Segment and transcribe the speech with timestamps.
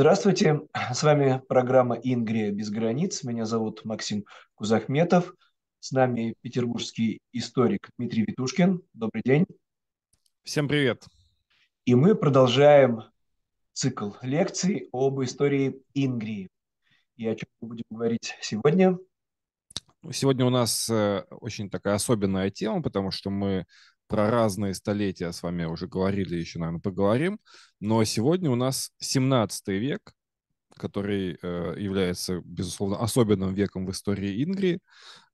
[0.00, 0.62] Здравствуйте,
[0.94, 3.22] с вами программа «Ингрия без границ».
[3.22, 4.24] Меня зовут Максим
[4.54, 5.34] Кузахметов.
[5.78, 8.80] С нами петербургский историк Дмитрий Витушкин.
[8.94, 9.44] Добрый день.
[10.42, 11.04] Всем привет.
[11.84, 13.02] И мы продолжаем
[13.74, 16.48] цикл лекций об истории Ингрии.
[17.16, 18.96] И о чем мы будем говорить сегодня?
[20.12, 23.66] Сегодня у нас э, очень такая особенная тема, потому что мы
[24.10, 27.38] про разные столетия с вами уже говорили, еще, наверное, поговорим.
[27.78, 30.12] Но сегодня у нас 17 век,
[30.76, 34.80] который э, является, безусловно, особенным веком в истории Ингрии,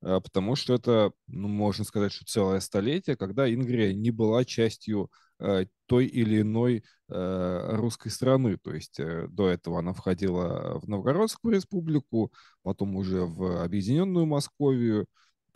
[0.03, 5.11] э, потому что это, ну, можно сказать, что целое столетие, когда Ингрия не была частью
[5.39, 8.59] э, той или иной э, русской страны.
[8.59, 12.31] То есть э, до этого она входила в Новгородскую республику,
[12.63, 15.07] потом уже в Объединенную Московию,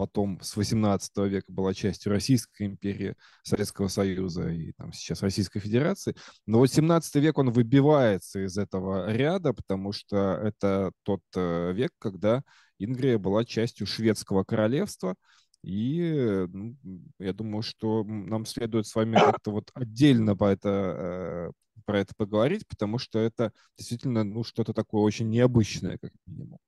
[0.00, 6.16] потом с 18 века была частью Российской империи, Советского Союза и там, сейчас Российской Федерации.
[6.46, 11.90] Но вот 17 век, он выбивается из этого ряда, потому что это тот э, век,
[11.98, 12.42] когда
[12.78, 15.16] Ингрия была частью шведского королевства,
[15.62, 16.78] и ну,
[17.18, 22.14] я думаю, что нам следует с вами как-то вот отдельно по это, э, про это
[22.16, 26.58] поговорить, потому что это действительно ну, что-то такое очень необычное, как минимум.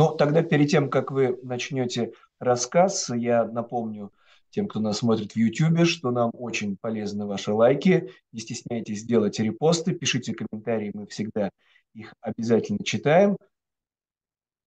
[0.00, 4.10] Ну, тогда перед тем, как вы начнете рассказ, я напомню
[4.48, 8.10] тем, кто нас смотрит в YouTube, что нам очень полезны ваши лайки.
[8.32, 11.50] Не стесняйтесь делать репосты, пишите комментарии, мы всегда
[11.92, 13.36] их обязательно читаем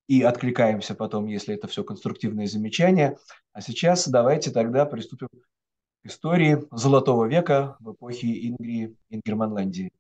[0.07, 3.17] и откликаемся потом, если это все конструктивные замечания.
[3.53, 9.91] А сейчас давайте тогда приступим к истории Золотого века в эпохе Ингрии Ингерманландии.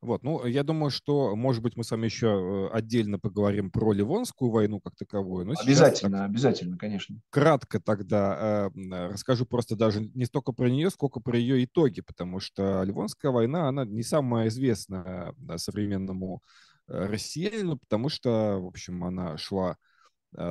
[0.00, 2.28] Вот, ну, я думаю, что, может быть, мы с вами еще
[2.72, 5.44] э, отдельно поговорим про Ливонскую войну как таковую.
[5.44, 7.20] Но обязательно, так, обязательно, конечно.
[7.28, 12.40] Кратко тогда э, расскажу просто даже не столько про нее, сколько про ее итоги, потому
[12.40, 16.42] что Ливонская война, она не самая известная э, современному
[16.88, 19.76] э, россиянину, потому что, в общем, она шла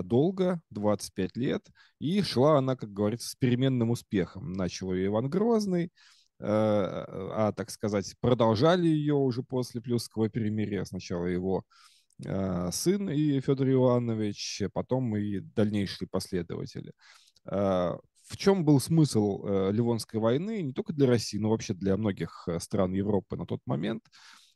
[0.04, 1.66] долго, 25 лет,
[2.00, 4.52] и шла она, как говорится, с переменным успехом.
[4.52, 5.90] Начал ее Иван Грозный,
[6.42, 10.86] а, так сказать, продолжали ее уже после Плюсского перемирия.
[10.86, 11.64] Сначала его
[12.26, 16.94] э, сын и Федор Иванович, потом и дальнейшие последователи.
[17.46, 17.98] Э,
[18.28, 22.94] в чем был смысл Ливонской войны не только для России, но вообще для многих стран
[22.94, 24.04] Европы на тот момент?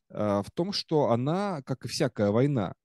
[0.10, 2.76] В том, что она, как и всякая война,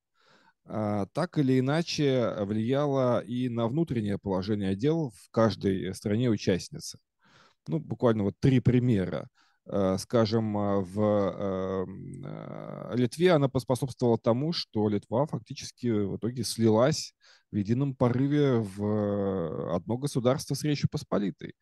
[0.64, 6.98] так или иначе влияла и на внутреннее положение дел в каждой стране-участнице
[7.68, 9.28] ну, буквально вот три примера.
[9.70, 16.42] Э, скажем, э, в эм, э, Литве она поспособствовала тому, что Литва фактически в итоге
[16.42, 17.14] слилась
[17.52, 21.54] в едином порыве в одно государство с Речью Посполитой.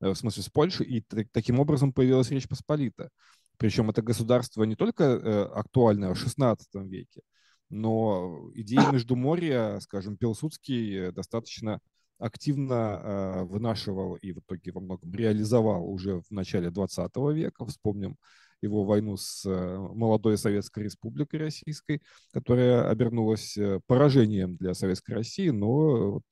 [0.00, 1.00] В смысле, с Польшей, и
[1.32, 3.08] таким образом появилась Речь Посполита.
[3.56, 7.22] Причем это государство не только актуальное в XVI веке,
[7.70, 11.80] но идеи Междуморья, скажем, Пилсудский достаточно
[12.18, 17.66] активно э, вынашивал и в итоге во многом реализовал уже в начале 20 века.
[17.66, 18.16] Вспомним
[18.64, 22.02] его войну с э, молодой Советской Республикой Российской,
[22.32, 26.24] которая обернулась э, поражением для Советской России, но вот,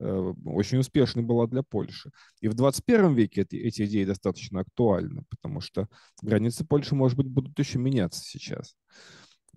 [0.00, 2.10] э, очень успешной была для Польши.
[2.40, 5.88] И в 21 веке эти, эти идеи достаточно актуальны, потому что
[6.22, 8.74] границы Польши, может быть, будут еще меняться сейчас.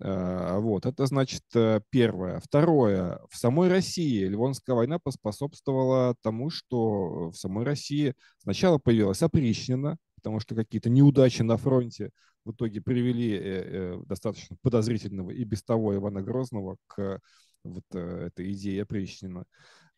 [0.00, 2.40] Э, вот, это значит э, первое.
[2.40, 3.20] Второе.
[3.28, 10.40] В самой России Ливонская война поспособствовала тому, что в самой России сначала появилась опричнина, потому
[10.40, 12.10] что какие-то неудачи на фронте
[12.44, 17.20] в итоге привели э, достаточно подозрительного и без того Ивана Грозного к
[17.62, 19.44] вот этой идее опричнина.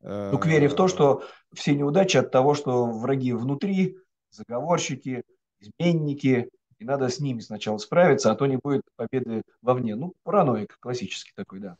[0.00, 1.22] Ну, к вере в то, что
[1.54, 3.98] все неудачи от того, что враги внутри,
[4.30, 5.22] заговорщики,
[5.60, 6.48] изменники,
[6.82, 9.94] и надо с ними сначала справиться, а то не будет победы вовне.
[9.94, 11.76] Ну, параноик классический такой, да.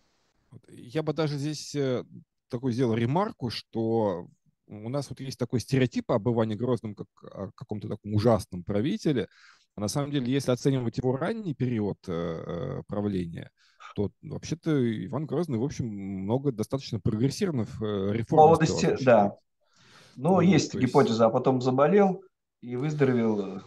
[0.69, 2.05] Я бы даже здесь э,
[2.49, 4.29] такой сделал ремарку, что
[4.69, 9.27] у нас вот есть такой стереотип об Иване Грозном как о каком-то таком ужасном правителе.
[9.75, 13.51] А на самом деле, если оценивать его ранний период э, э правления,
[13.97, 14.71] то вообще-то
[15.07, 18.37] Иван Грозный, в общем, много достаточно прогрессивных реформ.
[18.37, 19.37] молодости, да.
[20.15, 22.23] Но ну, есть гипотеза, а потом заболел
[22.61, 23.63] и выздоровел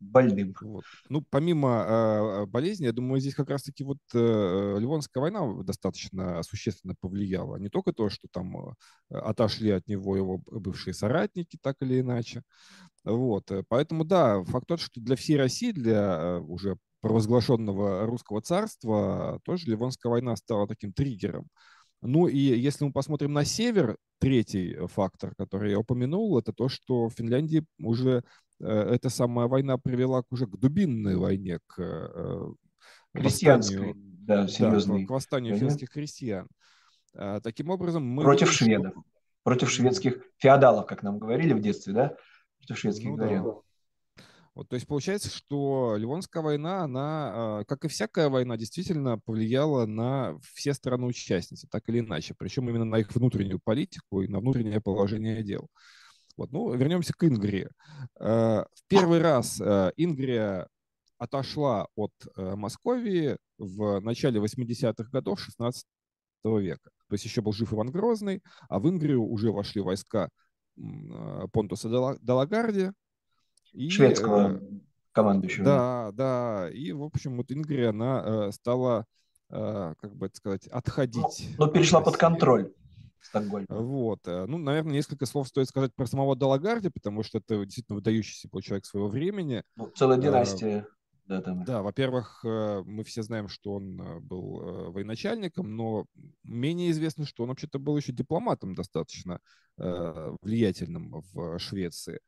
[0.00, 0.54] больным.
[0.60, 0.84] Вот.
[1.08, 6.94] Ну, помимо э, болезни, я думаю, здесь как раз-таки вот э, Ливонская война достаточно существенно
[7.00, 7.56] повлияла.
[7.56, 8.72] Не только то, что там э,
[9.10, 12.42] отошли от него его бывшие соратники, так или иначе.
[13.04, 13.50] Вот.
[13.50, 19.38] Э, поэтому, да, факт тот, что для всей России, для э, уже провозглашенного русского царства,
[19.44, 21.48] тоже Ливонская война стала таким триггером.
[22.06, 27.08] Ну и если мы посмотрим на север, третий фактор, который я упомянул, это то, что
[27.08, 28.22] в Финляндии уже
[28.60, 32.52] Э, эта самая война привела уже к дубинной войне, к э,
[33.12, 36.48] восстанию, да, к восстанию финских крестьян.
[37.16, 39.04] А, таким образом, мы против видим, шведов,
[39.42, 42.16] против шведских феодалов, как нам говорили в детстве, да,
[42.58, 43.44] против шведских ну, дворян.
[43.44, 43.50] Да.
[44.54, 49.84] Вот, то есть получается, что Ливонская война, она, а, как и всякая война, действительно повлияла
[49.84, 52.34] на все страны-участницы, так или иначе.
[52.38, 55.68] Причем именно на их внутреннюю политику и на внутреннее положение дел.
[56.36, 57.68] Вот, ну, вернемся к Ингрии.
[58.20, 60.68] А, в первый раз а, Ингрия
[61.18, 65.86] отошла от Московии в начале 80-х годов 16
[66.44, 66.90] века.
[67.08, 70.28] То есть еще был жив Иван Грозный, а в Ингрию уже вошли войска
[71.52, 71.88] Понтуса
[72.20, 72.92] Далагарди,
[73.74, 74.60] и, шведского э,
[75.12, 75.64] командующего.
[75.64, 76.70] Да, да.
[76.72, 79.04] И, в общем, вот Ингрия, она э, стала,
[79.50, 81.50] э, как бы это сказать, отходить.
[81.58, 82.72] Но, но перешла под контроль.
[83.68, 84.20] Вот.
[84.26, 88.60] Ну, наверное, несколько слов стоит сказать про самого Далагарди, потому что это действительно выдающийся был
[88.60, 89.64] человек своего времени.
[89.76, 90.86] Ну, целая династия.
[91.26, 91.64] Да, там.
[91.64, 96.04] да, во-первых, мы все знаем, что он был военачальником, но
[96.42, 99.40] менее известно, что он вообще-то был еще дипломатом достаточно
[99.78, 102.20] влиятельным в Швеции.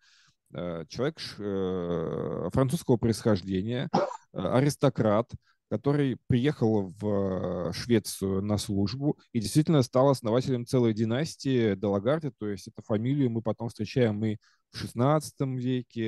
[0.55, 3.89] Э, человек э, французского происхождения,
[4.33, 5.31] э, аристократ,
[5.69, 12.69] который приехал в Швецию на службу и действительно стал основателем целой династии Делагарди, то есть
[12.69, 14.37] эту фамилию мы потом встречаем и
[14.71, 15.21] в XVI
[15.57, 16.07] веке,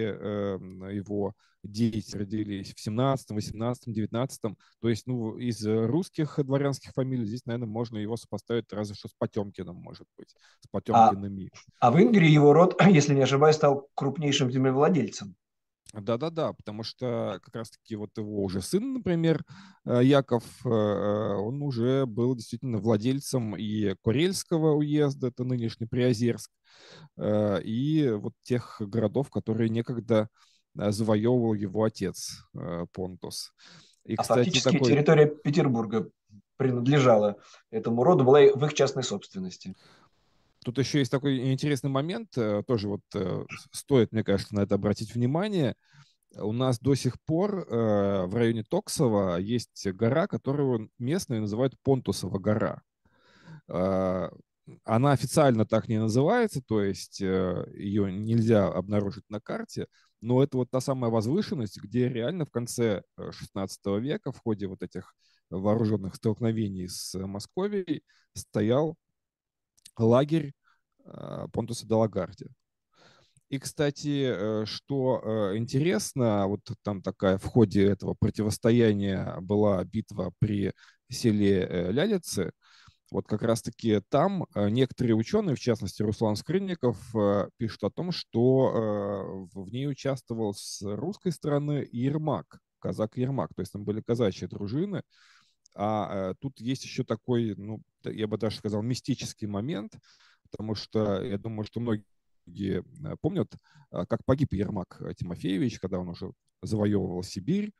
[0.92, 1.32] его
[1.70, 4.40] дети родились в 17, 18, 19.
[4.80, 9.14] То есть, ну, из русских дворянских фамилий здесь, наверное, можно его сопоставить разве что с
[9.18, 11.50] Потемкиным, может быть, с Потемкиными.
[11.80, 15.34] А, а в Ингрии его род, если не ошибаюсь, стал крупнейшим землевладельцем.
[15.94, 19.42] Да-да-да, потому что как раз-таки вот его уже сын, например,
[19.86, 26.50] э, Яков, э, э, он уже был действительно владельцем и Курельского уезда, это нынешний Приозерск,
[27.18, 33.52] и вот тех городов, которые некогда Э, завоевывал его отец э, Понтус.
[34.04, 34.88] И, а кстати, фактически такой...
[34.88, 36.10] территория Петербурга
[36.56, 37.36] принадлежала
[37.70, 39.74] этому роду, была в их частной собственности.
[40.64, 43.02] Тут еще есть такой интересный момент, э, тоже вот
[43.72, 45.74] стоит, мне кажется, на это обратить внимание.
[46.34, 52.82] У нас до сих пор в районе Токсова есть гора, которую местные называют Понтусова гора.
[53.66, 59.86] Она официально так не называется, то есть ее нельзя обнаружить на карте,
[60.20, 64.66] но это вот та самая возвышенность, где реально в конце XVI э, века в ходе
[64.66, 65.14] вот этих
[65.50, 68.02] вооруженных столкновений с Московией
[68.34, 68.96] стоял
[69.96, 70.52] лагерь
[71.04, 72.46] э, Понтуса де Лагарди.
[73.48, 80.72] И, кстати, э, что интересно, вот там такая в ходе этого противостояния была битва при
[81.08, 82.52] селе Лялицы,
[83.10, 88.12] вот как раз-таки там э, некоторые ученые, в частности Руслан Скрынников, э, пишут о том,
[88.12, 94.00] что э, в ней участвовал с русской стороны Ермак, казак Ермак, то есть там были
[94.00, 95.02] казачьи дружины,
[95.74, 99.92] а тут есть еще такой, ну, я бы даже сказал, мистический момент,
[100.50, 102.82] потому что я думаю, что многие
[103.20, 103.52] помнят,
[103.90, 106.32] как погиб Ермак Тимофеевич, когда он уже
[106.62, 107.72] завоевывал Сибирь,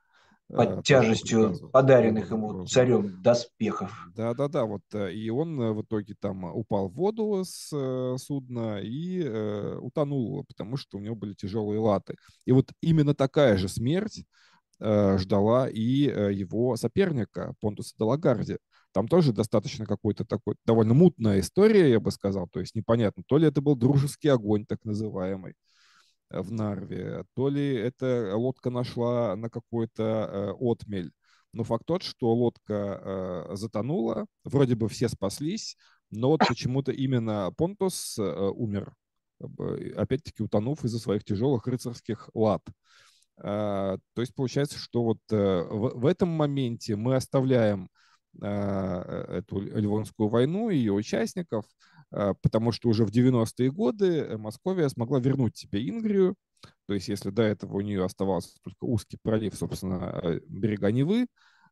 [0.49, 3.93] под э, тяжестью подаренных ему царем доспехов.
[4.15, 7.69] Да-да-да, вот э, и он э, в итоге там упал в воду с
[8.19, 12.17] судна и э, утонул, потому что у него были тяжелые латы.
[12.46, 14.25] И вот именно такая же смерть
[14.81, 18.58] э, ждала и э, его соперника Понтуса Делагарди.
[18.93, 23.37] Там тоже достаточно какой-то такой довольно мутная история, я бы сказал, то есть непонятно, то
[23.37, 25.55] ли это был дружеский огонь так называемый, Э,
[26.31, 31.13] в Нарве, то ли эта лодка нашла на какой-то э, отмель.
[31.53, 35.77] Но факт тот, что лодка э, затонула, вроде бы все спаслись,
[36.11, 38.93] но вот почему-то именно Понтус умер,
[39.97, 42.63] опять-таки утонув из-за своих тяжелых рыцарских лад.
[43.37, 47.89] То есть получается, что вот в этом моменте мы оставляем
[48.41, 51.67] эту Ливонскую войну и ее участников–
[52.10, 56.36] потому что уже в 90-е годы э, Московия смогла вернуть себе Ингрию,
[56.86, 61.27] то есть если до этого у нее оставался только узкий пролив, собственно, э, берега Невы,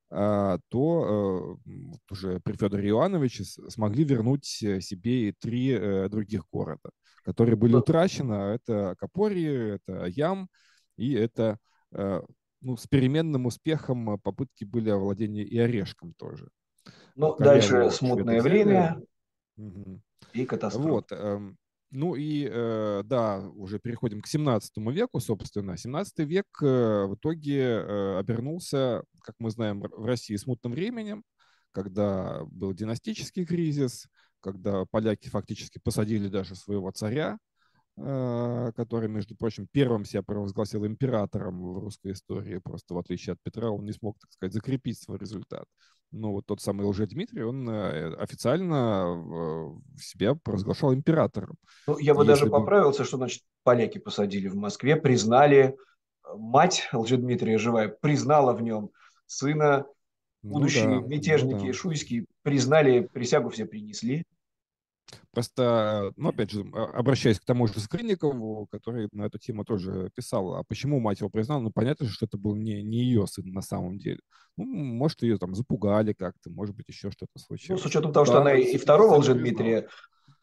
[0.08, 1.70] а, то э,
[2.10, 6.90] уже при Федоре Иоанновиче смогли вернуть себе и три других города,
[7.24, 8.34] которые были утрачены.
[8.54, 10.48] Это Капорье, это Ям
[10.96, 11.58] и это
[11.90, 16.50] ну, с переменным успехом попытки были овладения и Орешком тоже.
[17.16, 19.02] Ну, дальше смутное время.
[19.56, 20.00] Угу.
[20.32, 20.88] И катастрофа.
[20.88, 21.12] Вот.
[21.12, 21.58] Эм,
[21.90, 25.76] ну и, э, да, уже переходим к 17 веку, собственно.
[25.76, 31.22] 17 век э, в итоге э, обернулся, как мы знаем, в России смутным временем,
[31.70, 34.08] когда был династический кризис,
[34.40, 37.38] когда поляки фактически посадили даже своего царя,
[37.96, 43.70] который, между прочим, первым себя провозгласил императором в русской истории, просто в отличие от Петра,
[43.70, 45.64] он не смог, так сказать, закрепить свой результат.
[46.12, 51.56] Но вот тот самый Лжедмитрий, он э, официально себя провозглашал императором.
[51.86, 52.52] Ну, я бы Если даже бы...
[52.52, 55.76] поправился, что, значит, поляки посадили в Москве, признали,
[56.34, 58.90] мать Лжедмитрия живая признала в нем
[59.26, 59.86] сына,
[60.42, 61.72] будущие ну, да, мятежники ну, да.
[61.72, 64.24] шуйские признали, присягу все принесли.
[65.36, 70.10] Просто, ну, опять же, а, обращаясь к тому же Скрынникову, который на эту тему тоже
[70.14, 71.60] писал, а почему мать его признала?
[71.60, 74.20] Ну, понятно, что это был не, не ее сын на самом деле.
[74.56, 77.82] Ну, может, ее там запугали как-то, может быть, еще что-то случилось.
[77.82, 79.88] Ну, с учетом того, да, что она и второго Лжедмитрия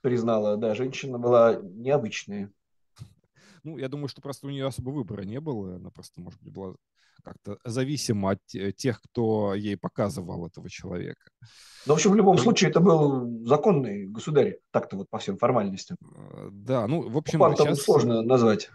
[0.01, 2.51] признала, да, женщина была необычная.
[3.63, 5.77] Ну, я думаю, что просто у нее особо выбора не было.
[5.77, 6.75] Она просто, может быть, была
[7.23, 11.29] как-то зависима от тех, кто ей показывал этого человека.
[11.85, 15.97] Ну, в общем, в любом случае, это был законный государь, так-то вот по всем формальностям.
[16.01, 17.39] Э, да, ну, в общем...
[17.55, 17.81] Сейчас...
[17.81, 18.69] сложно назвать.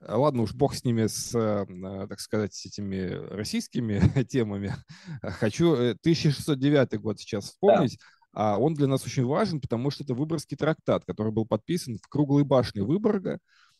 [0.00, 1.66] Э, ладно уж, бог с ними, с, э,
[2.08, 4.74] так сказать, с этими российскими темами.
[5.22, 7.98] Хочу 1609 год сейчас вспомнить.
[7.98, 8.04] Да.
[8.36, 12.08] А он для нас очень важен, потому что это Выборгский трактат, который был подписан в
[12.08, 13.38] круглой башне Выборга,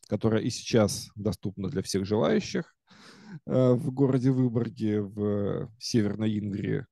[0.09, 2.73] которая и сейчас доступна для всех желающих
[3.47, 6.85] в городе Выборге в Северной Ингрии.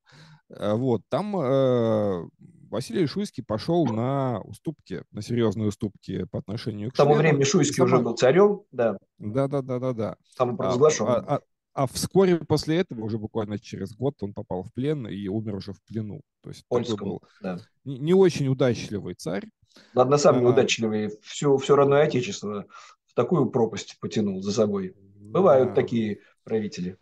[0.57, 2.29] Э, вот, там э,
[2.71, 7.77] Василий Шуйский пошел на уступки, на серьезные уступки по отношению к К тому времени Шуйский
[7.77, 7.87] Сама...
[7.87, 8.97] уже был царем, да.
[9.19, 10.17] Да, да, да, да, да.
[10.37, 11.07] Там провозглашен.
[11.07, 11.41] А, а, а,
[11.75, 15.73] а вскоре после этого, уже буквально через год, он попал в плен и умер уже
[15.73, 16.23] в плену.
[16.43, 17.59] То есть Польском, такой был да.
[17.85, 19.47] не, не очень удачливый царь.
[19.95, 21.11] Ладно, сам а, удачливый.
[21.23, 22.67] Все, все родное отечество
[23.07, 24.95] в такую пропасть потянул за собой.
[25.17, 25.75] Бывают да.
[25.75, 26.99] такие правители.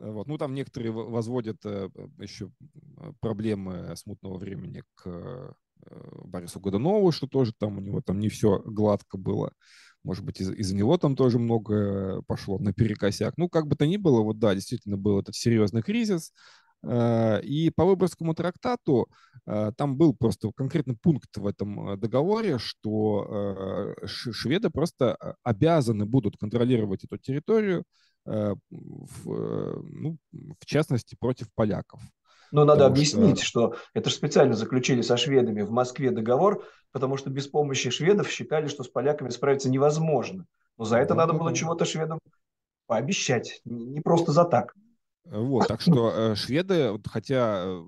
[0.00, 0.26] Вот.
[0.28, 2.50] Ну, там некоторые возводят э, еще
[3.20, 5.52] проблемы смутного времени к э,
[6.24, 9.52] Борису Годунову, что тоже там у него там не все гладко было.
[10.02, 13.34] Может быть, из- из-за него там тоже много пошло наперекосяк.
[13.36, 16.32] Ну, как бы то ни было, вот да, действительно был этот серьезный кризис.
[16.82, 19.08] Э, и по Выборгскому трактату
[19.46, 27.16] там был просто конкретный пункт в этом договоре, что шведы просто обязаны будут контролировать эту
[27.16, 30.16] территорию Э, в, э, ну,
[30.58, 32.00] в частности, против поляков.
[32.52, 33.72] Но надо объяснить, что...
[33.72, 38.28] что это же специально заключили со шведами в Москве договор, потому что без помощи шведов
[38.28, 40.46] считали, что с поляками справиться невозможно.
[40.76, 42.18] Но за это да, надо было чего-то шведам
[42.86, 44.74] пообещать, не просто за так.
[45.30, 47.82] Вот, так что э, шведы, хотя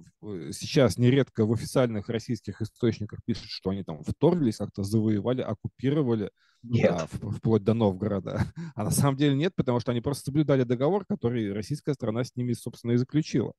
[0.52, 6.30] сейчас нередко в официальных российских источниках пишут, что они там вторглись, как-то завоевали, оккупировали,
[6.62, 6.92] нет.
[6.92, 8.40] Да, вплоть до Новгорода.
[8.76, 12.36] А на самом деле нет, потому что они просто соблюдали договор, который российская страна с
[12.36, 13.54] ними, собственно, и заключила.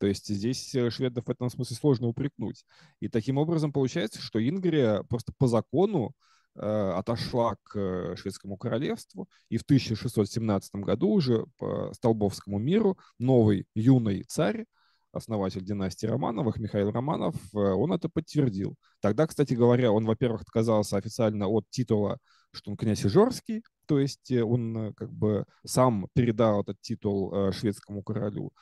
[0.00, 2.64] То есть здесь э, шведов в этом смысле сложно упрекнуть.
[3.00, 6.30] И таким образом получается, что Ингрия просто по закону э,
[6.62, 14.24] отошла к э, шведскому королевству, и в 1617 году уже по Столбовскому миру новый юный
[14.24, 14.66] царь
[15.12, 18.76] основатель династии Романовых, Михаил Романов, э, он это подтвердил.
[19.00, 22.18] Тогда, кстати говоря, он, во-первых, отказался официально от титула,
[22.52, 27.52] что он князь Ижорский, то есть э, он э, как бы сам передал этот титул
[27.52, 28.52] шведскому королю.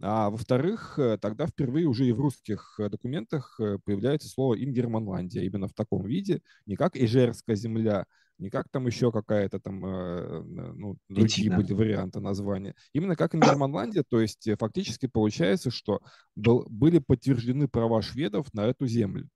[0.00, 6.04] А во-вторых, тогда впервые уже и в русских документах появляется слово «Ингерманландия» именно в таком
[6.04, 8.04] виде, не как «Ижерская земля»,
[8.38, 12.74] не как там еще какая-то там, э, ну, другие были варианты названия.
[12.92, 16.00] Именно как Ингерманландия, то есть э, фактически получается, что
[16.34, 19.28] был, были подтверждены права шведов на эту землю.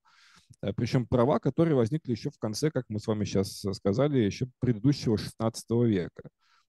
[0.62, 4.48] Э, Причем права, которые возникли еще в конце, как мы с вами сейчас сказали, еще
[4.58, 6.28] предыдущего 16 века.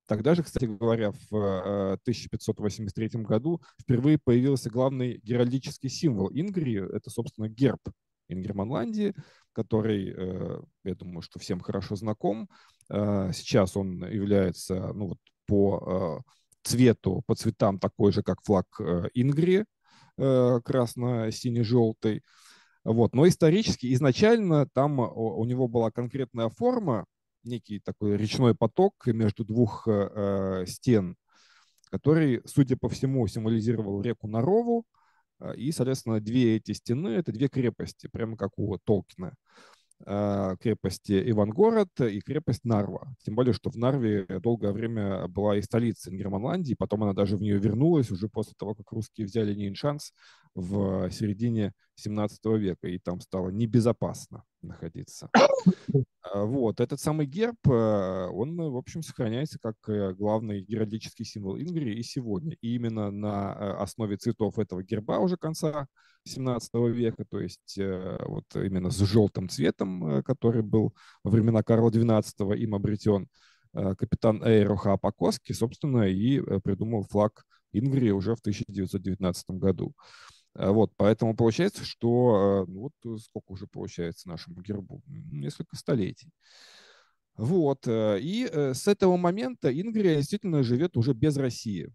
[0.10, 7.48] Тогда же, кстати говоря, в 1583 году впервые появился главный геральдический символ Ингрии, это, собственно,
[7.48, 7.80] герб
[8.28, 9.14] Ингерманландии,
[9.54, 12.50] который, э, я думаю, что всем хорошо знаком.
[12.90, 16.18] Э, сейчас он является ну, вот, по э,
[16.64, 18.66] цвету, по цветам такой же, как флаг
[19.14, 19.66] Ингрии,
[20.18, 22.24] красно-сине-желтый.
[22.84, 23.14] Вот.
[23.14, 27.06] Но исторически, изначально там у него была конкретная форма,
[27.44, 29.88] некий такой речной поток между двух
[30.66, 31.16] стен,
[31.92, 34.86] который, судя по всему, символизировал реку Нарову,
[35.40, 39.34] а, и, соответственно, две эти стены— это две крепости, прямо как у Толкина.
[40.02, 43.14] Крепости Ивангород и крепость Нарва.
[43.22, 47.42] Тем более, что в Нарве долгое время была и столица Германландии, потом она даже в
[47.42, 50.14] нее вернулась уже после того, как русские взяли Нейншанс
[50.56, 55.30] в середине 17 века, и там стало небезопасно находиться.
[56.32, 61.58] А, вот, этот самый герб, э, он, в общем, сохраняется как э, главный геральдический символ
[61.58, 62.56] Ингрии и сегодня.
[62.62, 65.88] И именно на э, основе цветов этого герба уже конца
[66.26, 70.94] 17 века, то есть вот именно с желтым цветом, который был
[71.24, 73.28] во времена Карла XII им обретен,
[73.74, 79.94] капитан Эйроха Апокоски, собственно, и придумал флаг Ингрии уже в 1919 году.
[80.56, 85.02] Э, вот, поэтому получается, что э, ну, вот э, сколько уже получается нашему гербу?
[85.08, 86.32] Несколько столетий.
[87.38, 91.90] Вот, и с этого момента Ингрия действительно живет уже без России.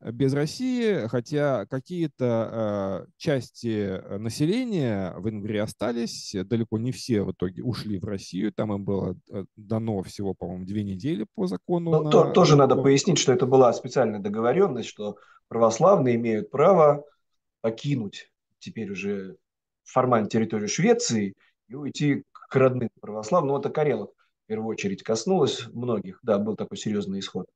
[0.00, 7.98] Без России, хотя какие-то части населения в Ингрии остались, далеко не все в итоге ушли
[7.98, 9.16] в Россию, там им было
[9.56, 11.90] дано всего, по-моему, две недели по закону.
[11.90, 12.10] Ну, на...
[12.12, 15.16] то, тоже надо пояснить, что это была специальная договоренность, что
[15.48, 17.04] православные имеют право
[17.64, 19.38] покинуть теперь уже
[19.84, 21.32] формально территорию Швеции
[21.68, 23.54] и уйти к родным православным.
[23.54, 26.18] Ну, это Карелов в первую очередь коснулось многих.
[26.22, 27.46] Да, был такой серьезный исход.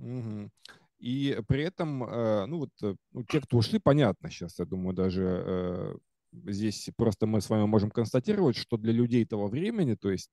[0.00, 0.50] Угу.
[0.98, 4.96] И при этом, э, ну вот, э, ну, те, кто ушли, понятно сейчас, я думаю,
[4.96, 5.94] даже э,
[6.32, 10.30] здесь просто мы с вами можем констатировать, что для людей того времени, то есть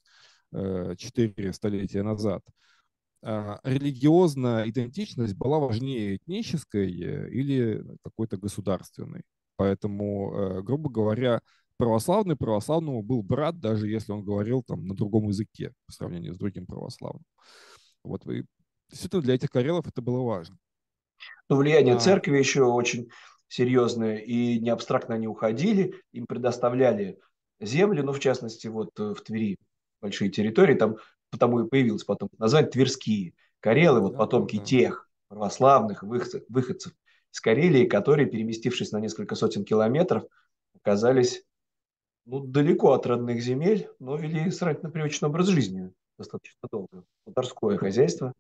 [0.50, 2.42] четыре столетия назад,
[3.24, 9.24] религиозная идентичность была важнее этнической э, или какой-то государственной.
[9.56, 11.42] Поэтому, э, грубо говоря,
[11.78, 16.38] православный православному был брат, даже если он говорил там на другом языке по сравнению с
[16.38, 17.24] другим православным.
[18.04, 18.46] Вот и
[18.90, 20.58] действительно для этих карелов это было важно.
[21.50, 22.00] Но влияние а...
[22.00, 23.10] церкви еще очень
[23.48, 27.20] серьезное, и не абстрактно они уходили, им предоставляли
[27.60, 29.58] земли, ну, в частности, вот э, в Твери
[30.02, 30.98] большие территории, там
[31.30, 33.34] потому и появилось потом название Тверские.
[33.60, 36.94] Карелы, вот потомки тех православных выходцев,
[37.34, 40.24] из Карелии, которые, переместившись на несколько сотен километров,
[40.76, 41.44] оказались
[42.26, 47.04] ну, далеко от родных земель, но вели сравнительно привычный образ жизни достаточно долго.
[47.26, 48.34] Хуторское хозяйство.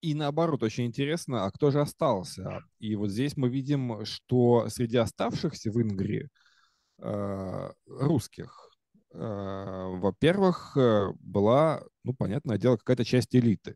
[0.00, 2.62] И наоборот, очень интересно, а кто же остался?
[2.78, 6.30] И вот здесь мы видим, что среди оставшихся в Ингрии
[6.98, 8.69] э, русских
[9.12, 13.74] во-первых, э, была, ну, понятное дело, какая-то часть элиты.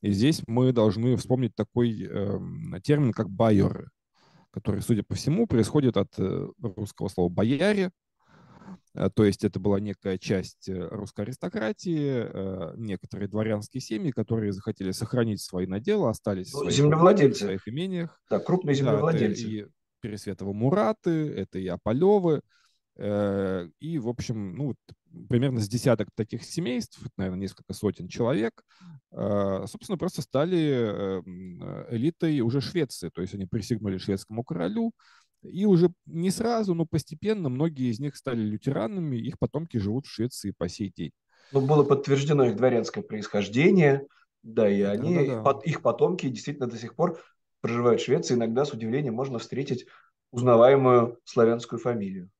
[0.00, 2.38] И здесь мы должны вспомнить такой э,
[2.82, 3.88] термин, как байоры,
[4.50, 7.90] который, судя по всему, происходит от э, русского слова «бояре»,
[9.14, 15.66] то есть это была некая часть русской аристократии, некоторые дворянские семьи, которые захотели сохранить свои
[15.66, 17.38] наделы, остались ну, в своих, землевладельцы.
[17.38, 18.20] в своих имениях.
[18.28, 19.42] Да, крупные землевладельцы.
[19.42, 19.66] Да, это и
[20.00, 22.40] Пересветово Мураты, это и Аполевы, Э,
[22.98, 24.74] и, в общем, ну,
[25.28, 28.62] примерно с десяток таких семейств, наверное, несколько сотен человек,
[29.12, 33.10] э, собственно, просто стали эм, элитой уже Швеции.
[33.12, 34.92] То есть они присягнули шведскому королю,
[35.42, 40.10] и уже не сразу, но постепенно многие из них стали лютеранами, их потомки живут в
[40.10, 41.12] Швеции по сей день.
[41.52, 44.06] Ну, было подтверждено их дворянское происхождение,
[44.42, 45.60] да, и они, да, да, да.
[45.64, 47.22] их потомки действительно до сих пор
[47.60, 48.34] проживают в Швеции.
[48.34, 49.86] Иногда с удивлением можно встретить
[50.32, 52.30] узнаваемую славянскую фамилию.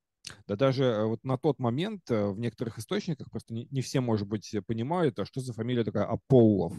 [0.47, 4.01] Да даже э, вот на тот момент э, в некоторых источниках просто не, не все,
[4.01, 6.75] может быть, понимают, а что за фамилия такая Аполлов.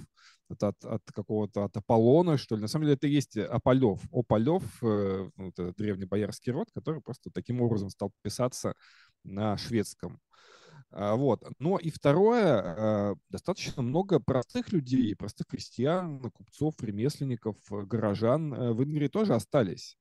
[0.50, 2.62] Это от, от какого-то, от Аполлона, что ли.
[2.62, 4.02] На самом деле это и есть Аполев.
[4.12, 8.74] Ополев, э, ну, древний боярский род, который просто таким образом стал писаться
[9.24, 10.20] на шведском.
[10.92, 11.44] А, вот.
[11.60, 19.34] Но и второе, достаточно много простых людей, простых крестьян, купцов, ремесленников, горожан в Ингрии тоже
[19.36, 19.98] остались.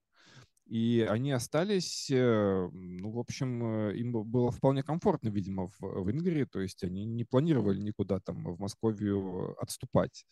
[0.67, 6.11] И они остались, э, ну, в общем, э, им было вполне комфортно, видимо, в, в
[6.11, 10.25] Ингрии, то есть они не планировали никуда там в Московию отступать.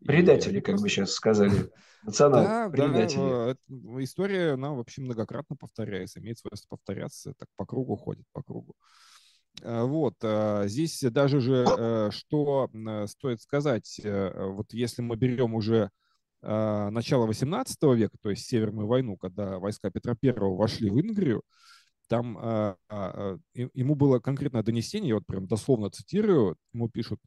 [0.00, 0.82] Предатели, как просто...
[0.82, 1.70] бы сейчас сказали.
[2.02, 3.56] Национал, да, предатели.
[3.68, 8.74] Да, история, она вообще многократно повторяется, имеет свойство повторяться, так по кругу ходит, по кругу.
[9.62, 12.70] А, вот, а, здесь даже же, э, что
[13.06, 15.90] стоит сказать, вот если мы берем уже
[16.44, 21.42] начала 18 века, то есть Северную войну, когда войска Петра I вошли в Ингрию,
[22.08, 27.20] там а, а, ему было конкретное донесение, я вот прям дословно цитирую, ему пишут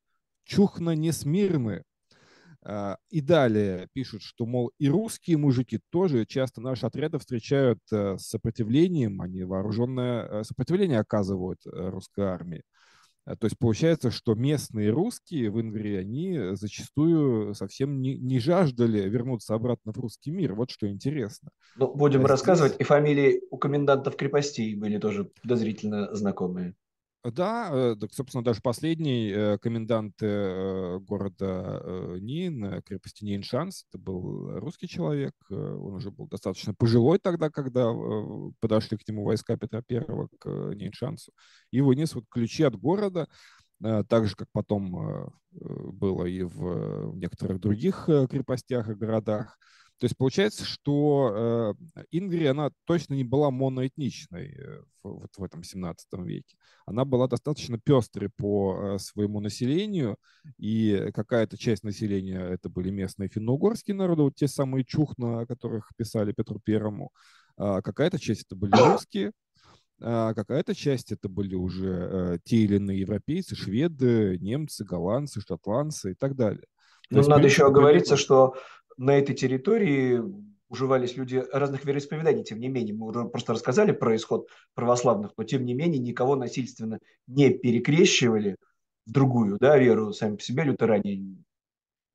[0.44, 1.84] «Чухна не смирны».
[3.12, 9.22] И далее пишут, что, мол, и русские мужики тоже часто наши отряды встречают с сопротивлением,
[9.22, 12.64] они вооруженное сопротивление оказывают русской армии.
[13.28, 19.02] А, то есть получается, что местные русские в Ингрии, они зачастую совсем не, не жаждали
[19.10, 20.54] вернуться обратно в русский мир.
[20.54, 21.50] Вот что интересно.
[21.76, 22.76] Ну, будем а рассказывать.
[22.76, 22.86] Здесь...
[22.86, 26.74] И фамилии у комендантов крепостей были тоже подозрительно знакомые.
[27.32, 31.82] Да, э, так, собственно, даже последний э, комендант э, города
[32.20, 37.92] Нин, крепости Ниншанс, это был русский человек, он уже был достаточно пожилой тогда, когда
[38.60, 41.32] подошли к нему войска Петра Первого к Ниншансу,
[41.72, 43.28] и вынес вот ключи от города,
[43.82, 49.58] так же, как потом было и в некоторых других крепостях и городах.
[50.00, 55.64] То есть получается, что э, Ингрия, она точно не была моноэтничной э, вот в этом
[55.64, 56.56] 17 веке.
[56.86, 60.18] Она была достаточно пестрой по э, своему населению,
[60.60, 65.90] и какая-то часть населения это были местные финно-угорские народы, вот те самые чухна, о которых
[65.98, 67.12] писали Петру Первому,
[67.58, 69.32] а какая-то часть это были русские,
[70.00, 76.14] а какая-то часть это были уже те или иные европейцы, шведы, немцы, голландцы, шотландцы и
[76.14, 76.66] так далее.
[77.10, 78.56] Ну, надо еще оговориться, что
[78.98, 80.22] на этой территории
[80.70, 85.44] уживались люди разных вероисповеданий, тем не менее, мы уже просто рассказали про исход православных, но
[85.44, 88.58] тем не менее никого насильственно не перекрещивали
[89.06, 91.38] в другую да, веру, сами по себе лютеране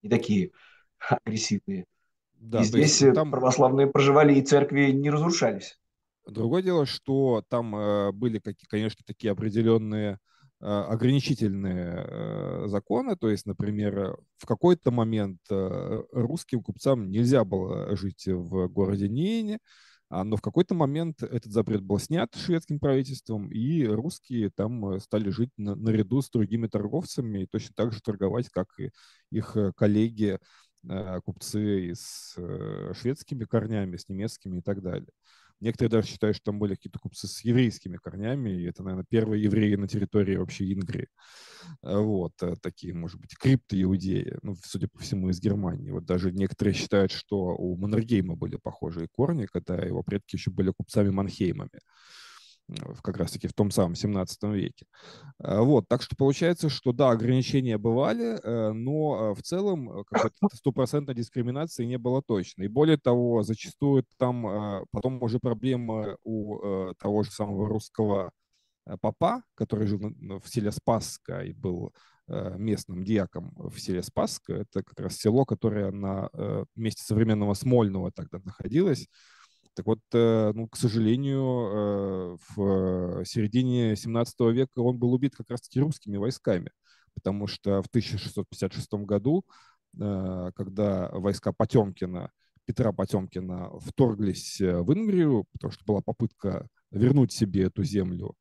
[0.02, 0.50] не такие
[0.98, 1.86] агрессивные.
[2.34, 3.30] Да, и здесь есть, там...
[3.30, 5.78] православные проживали, и церкви не разрушались.
[6.26, 10.18] Другое дело, что там э, были, конечно, такие определенные
[10.62, 18.26] ограничительные э, законы, то есть, например, в какой-то момент э, русским купцам нельзя было жить
[18.28, 19.58] в городе Ниене,
[20.08, 25.30] а, но в какой-то момент этот запрет был снят шведским правительством, и русские там стали
[25.30, 28.90] жить на, наряду с другими торговцами и точно так же торговать, как и
[29.30, 30.38] их коллеги,
[31.24, 32.34] купцы с
[33.00, 35.08] шведскими корнями, с немецкими и так далее.
[35.62, 39.42] Некоторые даже считают, что там были какие-то купцы с еврейскими корнями, и это, наверное, первые
[39.44, 41.06] евреи на территории вообще Ингрии.
[41.84, 45.90] Э, вот, э, такие, может быть, крипто-иудеи, ну, судя по всему, из Германии.
[45.90, 50.72] Вот даже некоторые считают, что у Маннергейма были похожие корни, когда его предки еще были
[50.76, 51.80] купцами-манхеймами
[53.02, 54.86] как раз-таки в том самом 17 веке.
[55.38, 60.04] Э, вот, так что получается, что да, ограничения бывали, э, но э, в целом
[60.52, 62.62] стопроцентной дискриминации не было точно.
[62.62, 68.32] И более того, зачастую там потом уже проблемы у того же самого русского
[69.00, 71.92] папа, который жил в селе Спасска и был
[72.28, 74.54] местным диаком в селе Спасска.
[74.54, 76.30] Это как раз село, которое на
[76.74, 79.08] месте современного Смольного тогда находилось.
[79.74, 85.50] Так вот, э, ну, к сожалению, э, в середине 17 века он был убит как
[85.50, 86.70] раз-таки русскими войсками,
[87.14, 89.44] потому что в 1656 году,
[89.98, 92.30] э, когда войска Потемкина,
[92.66, 98.34] Петра Потемкина вторглись в Ингрию, потому что была попытка вернуть себе эту землю,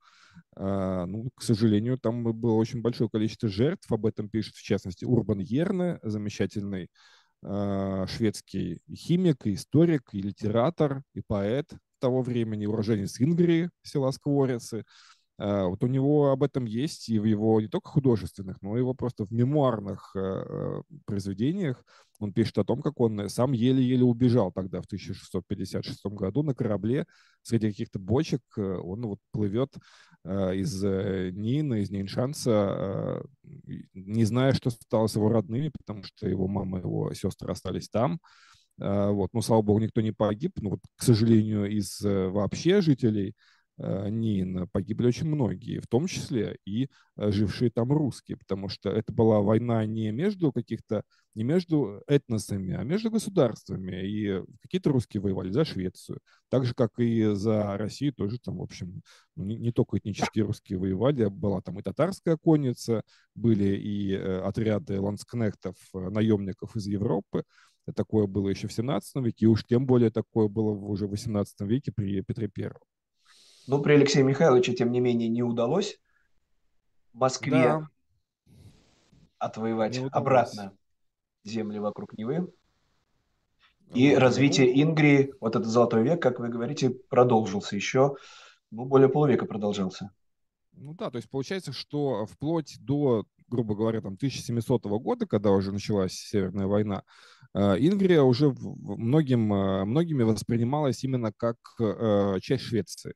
[0.55, 3.91] ну, к сожалению, там было очень большое количество жертв.
[3.91, 6.87] Об этом пишет, в частности, Урбан Ерне, замечательный Э,
[7.43, 14.85] шведский химик, и историк, и литератор, и поэт того времени, уроженец Ингрии, села Скворицы.
[15.39, 18.79] Э, вот у него об этом есть и в его не только художественных, но и
[18.79, 21.83] его просто в мемуарных э, произведениях.
[22.19, 27.05] Он пишет о том, как он сам еле-еле убежал тогда, в 1656 году, на корабле
[27.41, 28.41] среди каких-то бочек.
[28.55, 29.73] Он вот плывет
[30.23, 36.77] из Нина, из Нейншанса, не зная, что стало с его родными, потому что его мама
[36.77, 38.19] и его сестры остались там.
[38.77, 39.31] Вот.
[39.33, 40.51] Ну, слава богу, никто не погиб.
[40.61, 43.60] Но вот, к сожалению, из вообще жителей Э,
[44.09, 49.11] Нин погибли очень многие, в том числе и э, жившие там русские, потому что это
[49.11, 51.03] была война не между каких-то,
[51.35, 54.05] не между этносами, а между государствами.
[54.05, 58.61] И какие-то русские воевали за Швецию, так же, как и за Россию тоже там, в
[58.61, 59.01] общем,
[59.35, 63.03] ну, не, не только этнические русские воевали, была там и татарская конница,
[63.35, 67.43] были и э, отряды ланскнехтов, наемников из Европы,
[67.95, 71.61] Такое было еще в 17 веке, и уж тем более такое было уже в 18
[71.61, 72.90] веке при Петре Первом.
[73.67, 75.99] Но при Алексее Михайловиче, тем не менее, не удалось
[77.13, 77.89] в Москве да.
[79.37, 80.73] отвоевать обратно
[81.43, 82.51] земли вокруг Невы.
[83.93, 84.91] И вот, развитие ну...
[84.91, 88.15] Ингрии, вот этот золотой век, как вы говорите, продолжился еще,
[88.71, 90.11] ну, более полувека продолжался.
[90.73, 95.71] Ну да, то есть получается, что вплоть до, грубо говоря, там 1700 года, когда уже
[95.71, 97.03] началась Северная война,
[97.53, 103.13] э, Ингрия уже многим, э, многими воспринималась именно как э, часть Швеции.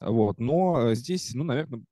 [0.00, 0.38] Вот.
[0.38, 1.82] Но здесь, ну, наверное,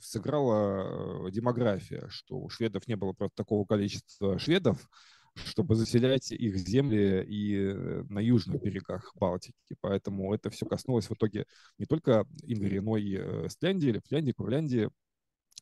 [0.00, 4.88] сыграла демография, что у шведов не было просто такого количества шведов,
[5.34, 9.76] чтобы заселять их земли и э, на южных берегах Балтики.
[9.80, 11.44] Поэтому это все коснулось в итоге
[11.78, 14.88] не только Ингрии, но и Стляндии, Лепляндии, Курляндии,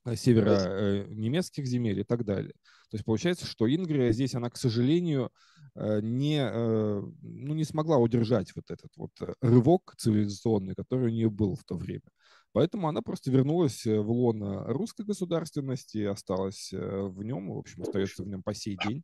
[0.05, 2.53] э, севера э, немецких земель и так далее.
[2.91, 7.99] То есть получается, что Ингрия здесь, она, к сожалению, Э, не, э, ну, не смогла
[7.99, 12.09] удержать вот этот вот э, рывок цивилизационный, который у нее был в то время.
[12.53, 18.29] Поэтому она просто вернулась в лоно русской государственности, осталась в нем, в общем, остается в
[18.29, 19.03] нем по сей день.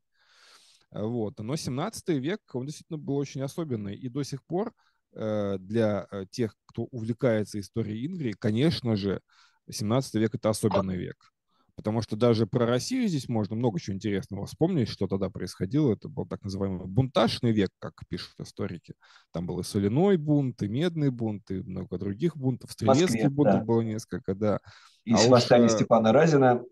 [0.92, 1.40] Вот.
[1.40, 3.96] Но 17 век, он действительно был очень особенный.
[3.96, 4.72] И до сих пор
[5.12, 9.20] для тех, кто увлекается историей Ингрии, конечно же,
[9.68, 11.33] 17 век– это особенный век
[11.76, 15.92] Потому что даже про Россию здесь можно много чего интересного вспомнить, что тогда происходило.
[15.92, 18.94] Это был так называемый бунтажный век, как пишут историки.
[19.33, 22.72] Там был и соляной бунт, и медный бунт, и много других бунтов.
[22.72, 23.64] Стрелецких бунтов да.
[23.64, 24.61] было несколько, да.
[25.04, 26.62] И а восстание уж, э, Степана Разина.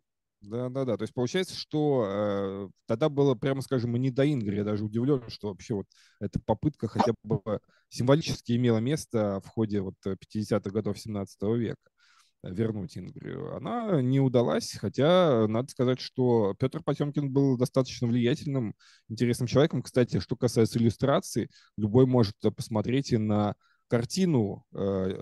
[0.41, 0.97] Да, да, да.
[0.97, 4.57] То есть получается, что э, тогда было, прямо скажем, не до Ингри.
[4.57, 5.87] Я даже удивлен, что вообще вот
[6.21, 7.41] эта попытка хотя бы
[7.89, 11.91] символически имела место в ходе вот 50-х годов 17 века
[12.43, 18.75] вернуть Ингрию, она не удалась, хотя надо сказать, что Петр Потемкин был достаточно влиятельным,
[19.09, 19.83] интересным человеком.
[19.83, 23.55] Кстати, что касается иллюстраций, любой может посмотреть и на
[23.89, 24.79] картину, э,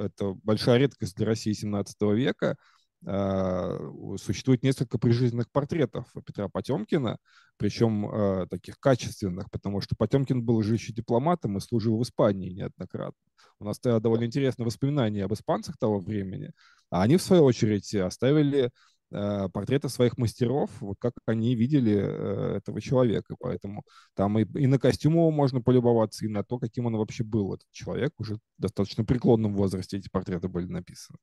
[0.06, 2.56] это большая редкость для России 17 века,
[3.02, 7.18] существует несколько прижизненных портретов Петра Потемкина,
[7.56, 12.50] причем э, таких качественных, потому что Потемкин был же еще дипломатом и служил в Испании
[12.50, 13.18] неоднократно.
[13.58, 16.52] У нас тогда довольно интересные воспоминания об испанцах того времени,
[16.90, 18.70] а они, в свою очередь, оставили
[19.10, 23.36] э, портреты своих мастеров, вот как они видели э, этого человека.
[23.38, 27.24] Поэтому там и, и на костюм его можно полюбоваться, и на то, каким он вообще
[27.24, 28.12] был, этот человек.
[28.18, 31.18] Уже в достаточно преклонном возрасте эти портреты были написаны.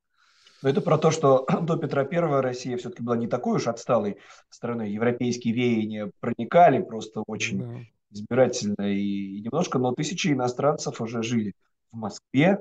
[0.64, 4.16] Но это про то, что до Петра I Россия все-таки была не такой уж отсталой
[4.48, 4.90] страной.
[4.90, 7.80] Европейские веяния проникали просто очень да.
[8.10, 11.52] избирательно и, и немножко, но тысячи иностранцев уже жили
[11.92, 12.60] в Москве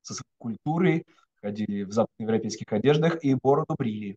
[0.00, 1.04] со своей культурой,
[1.42, 4.16] ходили в западноевропейских одеждах и бороду брили.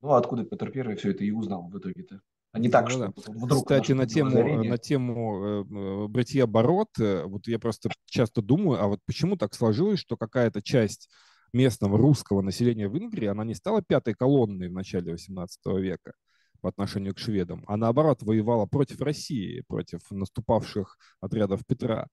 [0.00, 2.22] Ну, а откуда Петр I все это и узнал в итоге-то?
[2.52, 3.12] А не так, ну, что да.
[3.26, 3.64] вдруг...
[3.64, 8.82] Кстати, на тему, на тему э, э, бритья бород, э, вот я просто часто думаю,
[8.82, 11.10] а вот почему так сложилось, что какая-то часть
[11.52, 16.14] местного русского населения в Ингрии, она не стала пятой колонной в начале XVIII века
[16.60, 22.06] по отношению к шведам, а наоборот воевала против России, против наступавших отрядов Петра.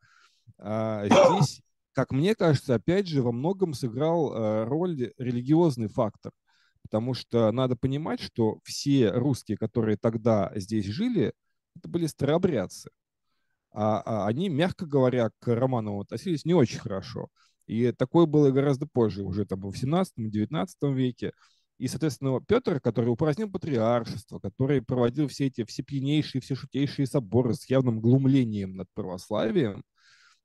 [0.57, 1.61] А здесь,
[1.93, 6.31] как мне кажется, опять же, во многом сыграл э, роль религиозный фактор,
[6.81, 11.33] потому что надо понимать, что все русские, которые тогда здесь жили,
[11.75, 12.89] это были старообрядцы.
[13.71, 17.29] А, а они, мягко говоря, к Романову относились не очень хорошо.
[17.69, 21.33] И такое было гораздо позже, уже там в 17-19 веке.
[21.77, 27.69] И, соответственно, Петр, который упразднил патриаршество, который проводил все эти всепьянейшие, все шутейшие соборы с
[27.69, 29.83] явным глумлением над православием,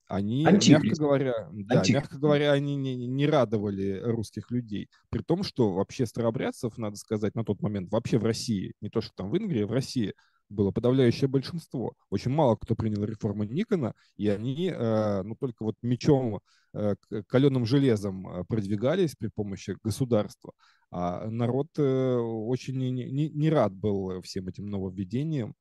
[0.06, 0.84] они, Антихрист.
[0.84, 4.88] мягко говоря, да, мягко говоря, они не, не радовали русских людей.
[5.10, 9.00] При том, что вообще старообрядцев, надо сказать, на тот момент вообще в России, не то
[9.00, 10.14] что там в Ингрии, в России
[10.50, 11.94] было подавляющее большинство.
[12.10, 16.40] Очень мало кто принял реформу Никона, и они, э, ну, только вот мечом
[16.74, 16.96] Э,
[17.28, 20.52] каленым железом э, продвигались при помощи государства,
[20.90, 25.54] а народ э, очень не, не, не рад был всем этим нововведениям,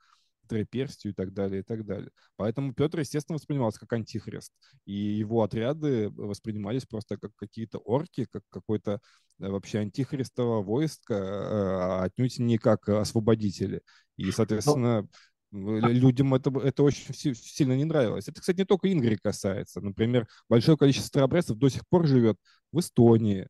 [0.47, 2.12] троеперстию и так далее, и так далее.
[2.36, 4.51] Поэтому Петр, естественно, воспринимался как антихрист,
[4.86, 8.99] и его отряды воспринимались просто как какие-то орки, как какой-то
[9.39, 13.82] вообще антихристово войско, а отнюдь не как освободители.
[14.17, 15.08] И, соответственно,
[15.53, 18.27] людям это, это очень сильно не нравилось.
[18.27, 19.82] Это, кстати, не только Ингрии касается.
[19.82, 22.38] Например, большое количество старобрядцев до сих пор живет
[22.71, 23.47] в Эстонии,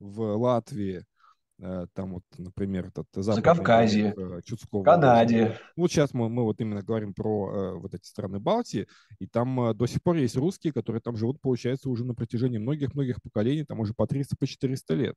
[0.00, 1.02] в Латвии, э,
[1.94, 4.82] там вот, например, этот Закавказье, э, Чудского.
[4.82, 5.58] Канаде.
[5.76, 8.86] Вот сейчас мы, мы вот именно говорим про э, вот эти страны Балтии,
[9.18, 13.22] и там до сих пор есть русские, которые там живут, получается, уже на протяжении многих-многих
[13.22, 15.16] поколений, там уже по 300, по 400 лет.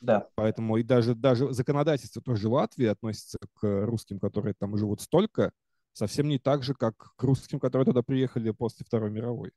[0.00, 0.28] Да.
[0.36, 5.52] Поэтому и даже, даже законодательство тоже Латвии относится к русским, которые там живут столько,
[5.92, 9.50] совсем не так же, как к русским, которые туда приехали после Второй мировой.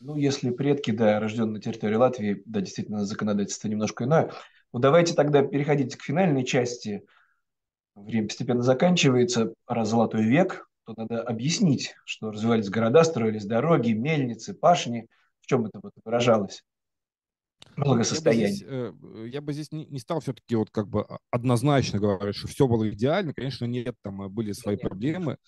[0.00, 4.32] Ну, если предки, да, рождены на территории Латвии, да, действительно, законодательство немножко иное.
[4.72, 7.06] Ну, давайте тогда переходить к финальной части.
[7.94, 9.54] Время постепенно заканчивается.
[9.66, 15.06] Раз золотой век, то надо объяснить, что развивались города, строились дороги, мельницы, пашни.
[15.40, 16.64] В чем это вот выражалось?
[17.76, 18.50] благосостояние.
[18.50, 21.98] Я бы здесь, э, я бы здесь не, не стал все-таки вот как бы однозначно
[21.98, 23.34] говорить, что все было идеально.
[23.34, 25.38] Конечно, нет, там были свои нет, проблемы.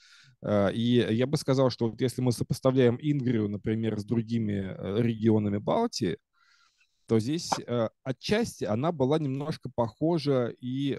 [0.42, 5.02] Э, и я бы сказал, что вот если мы сопоставляем Ингрию, например, с другими э,
[5.02, 6.18] регионами Балтии,
[7.06, 7.52] то здесь
[8.02, 10.98] отчасти она была немножко похожа и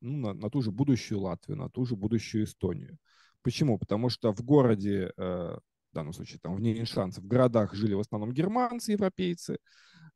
[0.00, 2.98] ну, на, на ту же будущую Латвию, на ту же будущую Эстонию.
[3.42, 3.76] Почему?
[3.76, 5.60] Потому что в городе, в
[5.92, 9.58] данном случае там в Нейншанце, в городах жили в основном германцы, европейцы,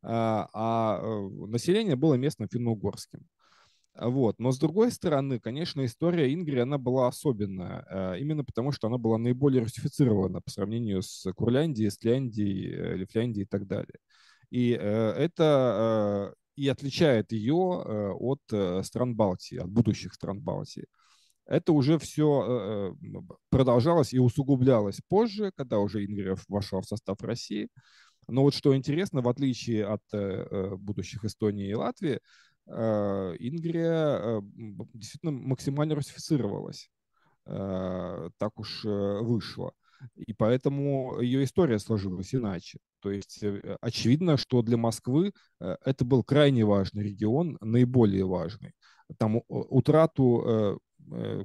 [0.07, 3.25] а, э, население было местным финно-угорским.
[3.97, 4.39] Вот.
[4.39, 8.97] Но с другой стороны, конечно, история Ингрии, она была особенная, э, именно потому что она
[8.97, 13.99] была наиболее русифицирована по сравнению с Курляндией, Эстляндией, э, Лифляндией и так далее.
[14.51, 18.39] И это и отличает ее от
[18.85, 20.85] стран Балтии, от будущих стран Балтии.
[21.47, 22.95] Это уже все
[23.49, 27.69] продолжалось и усугублялось позже, когда уже Ингрия вошла в состав России.
[28.27, 32.19] Но вот что интересно, в отличие от э, э, будущих Эстонии и Латвии,
[32.67, 34.41] Ингрия
[34.93, 36.89] действительно максимально русифицировалась.
[37.45, 39.71] Так уж вышло.
[40.15, 42.79] И поэтому ее история сложилась иначе.
[43.01, 43.43] То есть
[43.81, 48.73] очевидно, что для Москвы это был крайне важный регион, наиболее важный.
[49.17, 50.79] Там утрату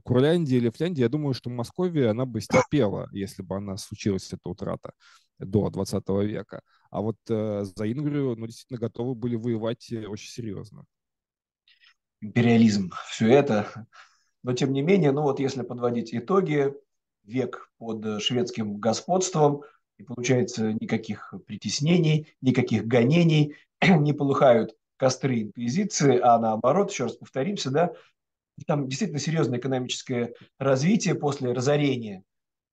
[0.05, 4.49] Курляндии или Финляндии, я думаю, что Московия, она бы стерпела, если бы она случилась, эта
[4.49, 4.93] утрата
[5.39, 6.63] до 20 века.
[6.91, 10.85] А вот э, за Ингрию, ну, действительно, готовы были воевать э, очень серьезно.
[12.21, 13.87] Империализм, все это.
[14.43, 16.75] Но, тем не менее, ну вот если подводить итоги,
[17.25, 19.63] век под шведским господством,
[19.99, 27.71] и получается никаких притеснений, никаких гонений, не полыхают костры инквизиции, а наоборот, еще раз повторимся,
[27.71, 27.93] да,
[28.67, 32.25] там действительно серьезное экономическое развитие после разорения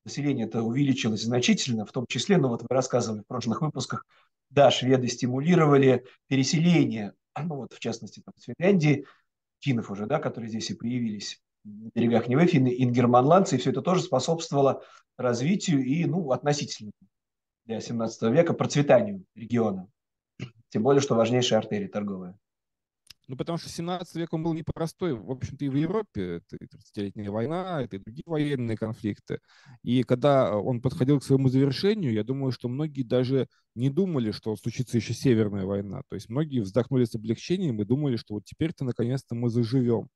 [0.07, 4.05] население это увеличилось значительно, в том числе, ну вот вы рассказывали в прошлых выпусках,
[4.49, 9.05] да, шведы стимулировали переселение, ну вот в частности там, с Финляндии,
[9.60, 13.82] финнов уже, да, которые здесь и появились на берегах Невы, финны, ингерманландцы, и все это
[13.82, 14.84] тоже способствовало
[15.17, 16.91] развитию и, ну, относительно
[17.65, 19.88] для 17 века процветанию региона.
[20.70, 22.38] Тем более, что важнейшая артерия торговая.
[23.28, 26.38] Ну, потому что 17 век он был непростой, в общем-то, и в Европе.
[26.38, 29.40] Это и 30-летняя война, это и другие военные конфликты.
[29.84, 34.56] И когда он подходил к своему завершению, я думаю, что многие даже не думали, что
[34.56, 36.04] случится еще Северная война.
[36.10, 40.08] То есть многие вздохнули с облегчением и думали, что вот теперь-то наконец-то мы заживем.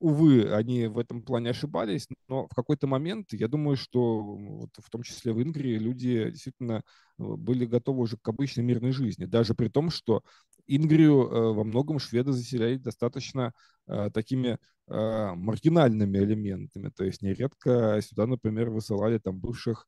[0.00, 4.90] Увы, они в этом плане ошибались, но в какой-то момент, я думаю, что вот в
[4.90, 6.82] том числе в Ингрии люди действительно
[7.18, 10.22] э, были готовы уже к обычной мирной жизни, даже при том, что
[10.68, 13.52] Ингрию э, во многом шведы заселяли достаточно
[13.86, 16.90] э, такими э, маргинальными элементами.
[16.90, 19.86] То есть нередко сюда, например, высылали там бывших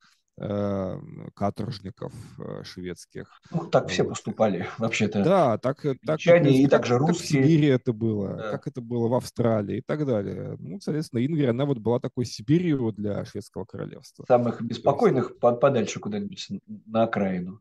[1.34, 2.14] каторжников
[2.62, 3.42] шведских.
[3.50, 4.10] Ну, так все вот.
[4.10, 5.22] поступали, вообще-то.
[5.22, 7.42] Да, так, так и как, также русские.
[7.42, 8.50] Как в Сибири это было, да.
[8.52, 10.56] как это было в Австралии и так далее.
[10.58, 14.24] Ну, соответственно, Ингрия, она вот была такой Сибирью для шведского королевства.
[14.26, 15.40] Самых беспокойных есть...
[15.40, 16.48] подальше куда-нибудь
[16.86, 17.60] на окраину.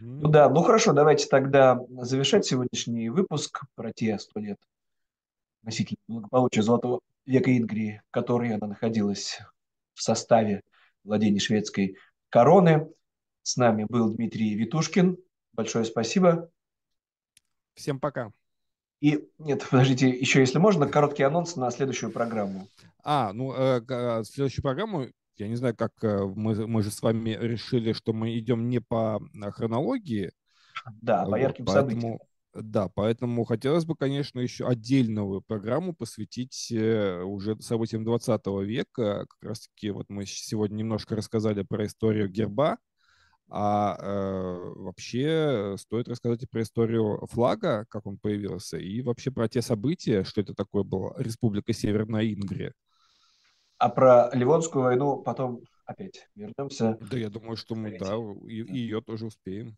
[0.00, 4.58] Ну да, ну хорошо, давайте тогда завершать сегодняшний выпуск про те сто лет
[5.62, 9.40] носителей благополучия Золотого века Ингрии, в которой она находилась
[9.94, 10.62] в составе
[11.04, 11.96] владения шведской
[12.30, 12.88] короны.
[13.42, 15.18] С нами был Дмитрий Витушкин.
[15.52, 16.50] Большое спасибо.
[17.74, 18.32] Всем пока.
[19.00, 22.68] И нет, подождите, еще если можно, короткий анонс на следующую программу.
[23.02, 25.08] А, ну, э, э следующую программу
[25.42, 28.80] я не знаю, как э, мы, мы же с вами решили, что мы идем не
[28.80, 30.32] по а, хронологии.
[31.00, 32.18] Да, по ярким вот, поэтому, событиям.
[32.54, 39.26] Да, поэтому хотелось бы, конечно, еще отдельную программу посвятить э, уже событиям 20 века.
[39.26, 42.78] Как раз-таки вот мы сегодня немножко рассказали про историю герба,
[43.48, 49.48] а э, вообще стоит рассказать и про историю флага, как он появился, и вообще про
[49.48, 52.74] те события, что это такое была Республика Северная Ингрия.
[53.82, 56.96] А про Ливонскую войну потом опять вернемся.
[57.00, 58.14] Да, я думаю, что мы, да,
[58.46, 59.76] и, ее тоже успеем.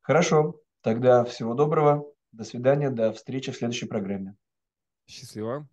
[0.00, 0.60] Хорошо.
[0.80, 2.04] Тогда всего доброго.
[2.32, 2.90] До свидания.
[2.90, 4.34] До встречи в следующей программе.
[5.06, 5.68] Счастливо.